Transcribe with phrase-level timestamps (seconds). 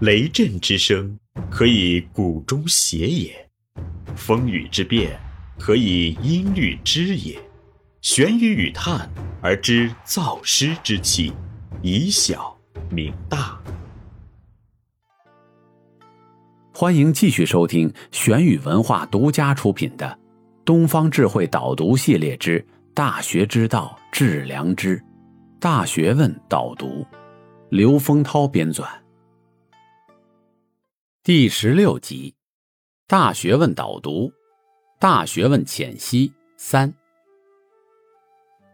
[0.00, 1.16] 雷震之声，
[1.48, 3.30] 可以鼓中谐也；
[4.16, 5.16] 风雨之变，
[5.56, 7.38] 可以音律之也。
[8.02, 9.08] 玄于语叹
[9.40, 11.32] 而知造湿之气，
[11.80, 12.58] 以小
[12.90, 13.56] 明大。
[16.74, 20.06] 欢迎继续收听玄宇文化独家出品的
[20.64, 24.98] 《东方智慧导读系列之大学之道治良知》，
[25.60, 27.06] 大学问导读，
[27.70, 28.84] 刘丰涛编纂。
[31.24, 32.34] 第十六集，
[33.06, 34.30] 大学问导读，
[35.00, 36.92] 大学问浅析三。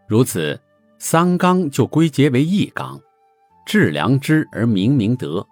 [0.05, 0.59] 如此，
[0.99, 2.99] 三纲就归结为一纲，
[3.65, 5.47] 治良知而明明德。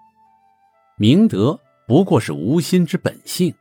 [0.97, 3.55] 明德不过是无心之本性。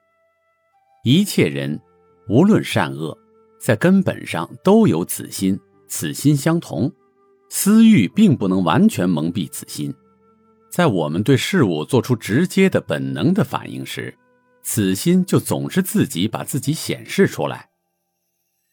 [1.05, 1.81] 一切人，
[2.29, 3.17] 无论善恶，
[3.61, 6.93] 在根本上都有此心，此心相同。
[7.49, 9.95] 私欲并不能完全蒙蔽此心。
[10.71, 14.15] 在我们对事物做出直接的本能的反应时，
[14.63, 17.71] 此心就总是自己把自己显示出来。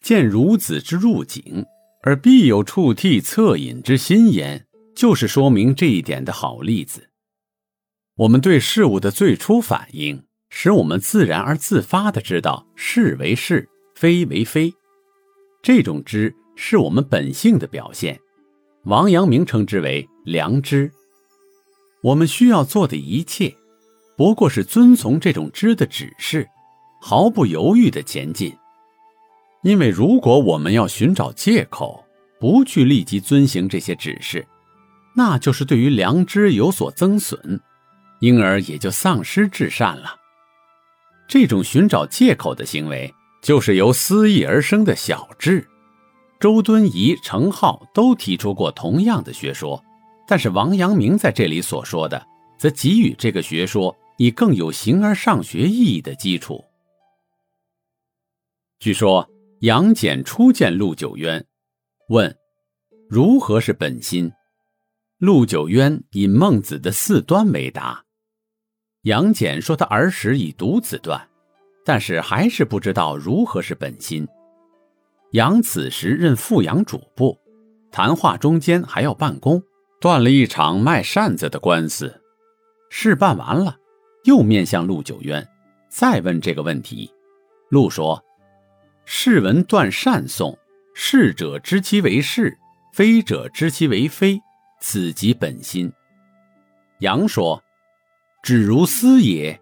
[0.02, 1.64] 见孺子之入井，
[2.02, 7.08] 而必有触涕恻隐之心焉，就是说明这一点的好例子。
[8.16, 14.72] 我们对事物的最初反应，使我们自然而自发的知道是为是，非为非。
[15.62, 18.20] 这种知是我们本性的表现。
[18.84, 20.92] 王阳明称之为良知。
[22.06, 23.52] 我们需要做的一切，
[24.16, 26.48] 不过是遵从这种知的指示，
[27.00, 28.56] 毫不犹豫的前进。
[29.64, 32.04] 因为如果我们要寻找借口，
[32.38, 34.46] 不去立即遵行这些指示，
[35.16, 37.60] 那就是对于良知有所增损，
[38.20, 40.14] 因而也就丧失至善了。
[41.26, 45.66] 这种寻找借口的行为，就是由私意而生的小智。
[46.38, 49.82] 周敦颐、程颢都提出过同样的学说。
[50.26, 52.26] 但是王阳明在这里所说的，
[52.58, 56.64] 则给予这个学说以更有形而上学意义的基础。
[58.78, 59.28] 据说
[59.60, 61.44] 杨戬初见陆九渊，
[62.08, 62.36] 问
[63.08, 64.30] ：“如何是本心？”
[65.18, 68.04] 陆九渊以孟子的四端为答。
[69.02, 71.28] 杨戬说他儿时已读此段，
[71.84, 74.26] 但是还是不知道如何是本心。
[75.30, 77.38] 杨此时任富阳主簿，
[77.90, 79.62] 谈话中间还要办公。
[80.00, 82.22] 断了一场卖扇子的官司，
[82.90, 83.78] 事办完了，
[84.24, 85.46] 又面向陆九渊，
[85.88, 87.10] 再问这个问题。
[87.70, 88.22] 陆说
[89.06, 90.56] ：“士闻断扇颂，
[90.94, 92.56] 是者知其为是，
[92.92, 94.38] 非者知其为非，
[94.80, 95.92] 此即本心。”
[97.00, 97.62] 杨说
[98.42, 99.60] ：“只如斯也。”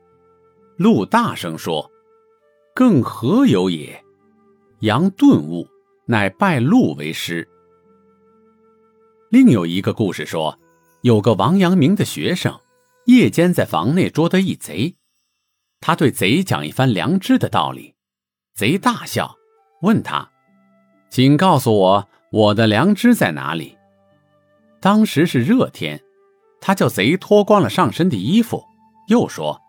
[0.76, 1.90] 陆大声说
[2.74, 4.02] ：“更何有也？”
[4.80, 5.66] 杨顿悟，
[6.06, 7.48] 乃拜陆为师。
[9.34, 10.56] 另有一个故事说，
[11.00, 12.56] 有个王阳明的学生，
[13.06, 14.94] 夜间在房内捉得一贼，
[15.80, 17.96] 他对贼讲一番良知的道理，
[18.54, 19.34] 贼大笑，
[19.82, 20.30] 问他
[21.10, 23.76] ：“请告诉我，我的良知在哪里？”
[24.80, 26.00] 当时是热天，
[26.60, 28.62] 他叫贼脱光了上身的衣服，
[29.08, 29.60] 又说：“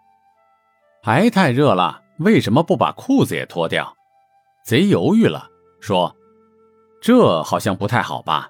[1.02, 3.98] 还太热了，为什么不把裤子也脱掉？”
[4.64, 5.50] 贼犹豫了，
[5.80, 6.16] 说
[7.02, 8.48] ：“这好像不太好吧。”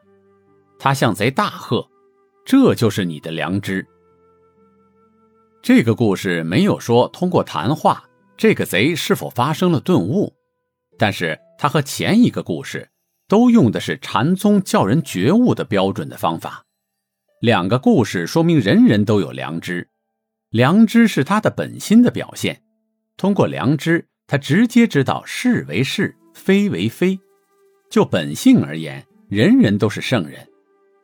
[0.86, 1.84] 他向贼大喝
[2.46, 3.84] ：“这就是你的良知。”
[5.60, 8.08] 这个故事没有说通过谈话，
[8.38, 10.32] 这个贼是否发生了顿悟，
[10.96, 12.88] 但是他和前一个故事
[13.28, 16.64] 都用的是禅宗叫人觉悟的标准的方法。
[17.42, 19.90] 两个故事说明人人都有良知，
[20.52, 22.62] 良知是他的本心的表现。
[23.18, 27.20] 通过良知，他直接知道是为是，非为非。
[27.90, 30.48] 就本性而言，人人都是圣人。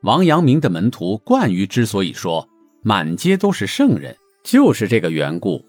[0.01, 2.50] 王阳明的门徒冠于之所以说
[2.81, 5.63] 满街都是圣人，就是这个缘故。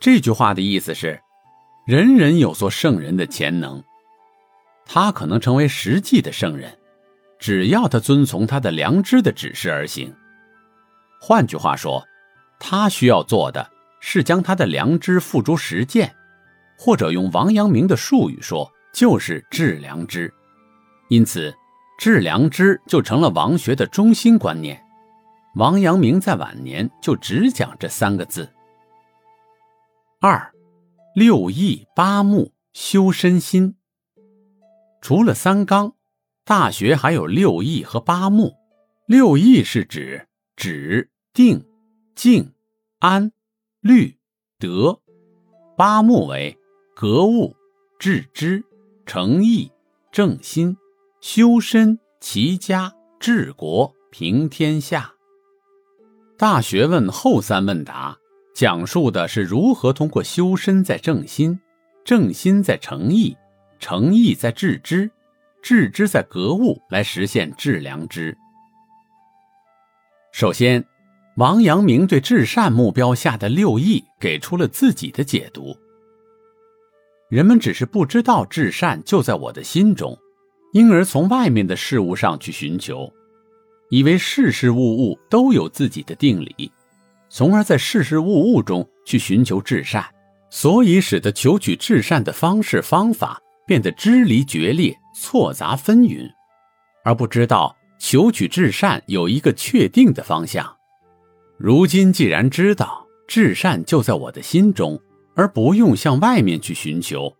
[0.00, 1.20] 这句话的意思是，
[1.84, 3.82] 人人有做圣人的潜能，
[4.86, 6.78] 他可能成为实际的圣人，
[7.40, 10.14] 只要他遵从他的良知的指示而行。
[11.20, 12.04] 换句话说，
[12.60, 13.68] 他需要做的
[13.98, 16.14] 是将他的良知付诸实践，
[16.78, 20.32] 或者用王阳明的术语说，就是治良知。
[21.08, 21.52] 因此。
[21.98, 24.84] 致良知就成了王学的中心观念。
[25.54, 28.50] 王阳明在晚年就只讲这三个字。
[30.20, 30.52] 二，
[31.14, 33.76] 六艺八目修身心。
[35.00, 35.92] 除了三纲，
[36.44, 38.54] 大学还有六艺和八目。
[39.06, 40.26] 六艺是指
[40.56, 41.64] 止、定、
[42.14, 42.52] 静、
[42.98, 43.30] 安、
[43.80, 44.16] 虑、
[44.58, 45.00] 得；
[45.76, 46.58] 八目为
[46.96, 47.54] 格物、
[47.98, 48.64] 致知、
[49.04, 49.70] 诚意、
[50.10, 50.76] 正心。
[51.26, 55.10] 修身、齐家、治国、平天下。
[56.36, 58.14] 大学问后三问答
[58.54, 61.58] 讲述的是如何通过修身在正心，
[62.04, 63.34] 正心在诚意，
[63.78, 65.10] 诚意在致知，
[65.62, 68.36] 致知在格物来实现致良知。
[70.30, 70.84] 首先，
[71.38, 75.74] 王阳明对至善目标下的六义给出了自己的解读。
[77.30, 80.18] 人们只是不知道至善就在我的心中，
[80.74, 83.08] 因而从外面的事物上去寻求，
[83.90, 86.70] 以为事事物物都有自己的定理，
[87.30, 90.04] 从而在事事物物中去寻求至善，
[90.50, 96.28] 所以使得求取至善的方式方法变得支离决裂、错杂纷纭，
[97.04, 100.76] 而不知道求取至善有一个确定的方向。
[101.56, 105.00] 如今既然知道至善就在我的心中。
[105.36, 107.36] 而不用向外面去寻求，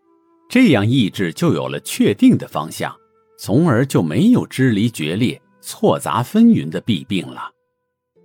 [0.49, 2.93] 这样意志就有了确定的方向，
[3.37, 7.51] 从而就没有支离决裂、错杂纷纭的弊病了。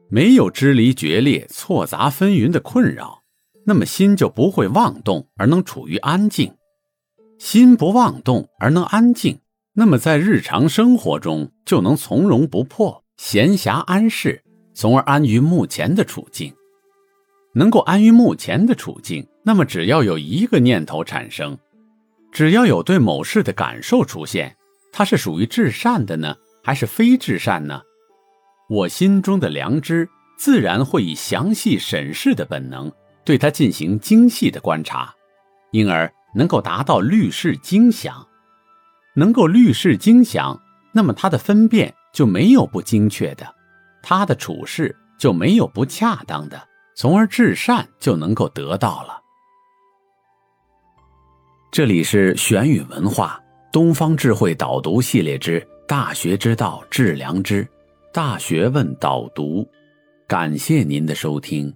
[0.09, 3.23] 没有支离决裂、错杂纷纭的困扰，
[3.65, 6.53] 那么心就不会妄动，而能处于安静。
[7.39, 9.39] 心不妄动而能安静，
[9.73, 14.43] 那么在日常生活中就能从容不迫、闲暇安适，
[14.75, 16.53] 从而安于目前的处境。
[17.55, 19.27] 能够安于目前的处境。
[19.43, 21.57] 那么，只要有一个念头产生，
[22.31, 24.55] 只要有对某事的感受出现，
[24.93, 27.83] 它是属于至善的呢，还是非至善呢？
[28.69, 30.09] 我心中的良知
[30.39, 32.91] 自然会以详细审视的本能
[33.25, 35.15] 对它进行精细的观察，
[35.73, 38.27] 因而能够达到虑事精详。
[39.17, 40.61] 能够虑事精详，
[40.93, 43.55] 那么他的分辨就没有不精确的，
[44.03, 49.21] 他的处事就没有不恰当的，从而至善就能够得到了。
[51.73, 53.41] 这里是玄宇文化
[53.73, 57.65] 东方智慧导读系列之《大学之道致良知》，
[58.13, 59.65] 大学问导读，
[60.27, 61.73] 感谢您的收听。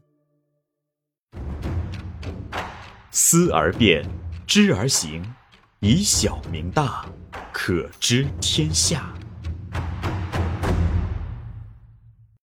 [3.13, 4.05] 思而变，
[4.45, 5.23] 知而行，
[5.79, 7.07] 以小明大，
[7.53, 9.15] 可知天下。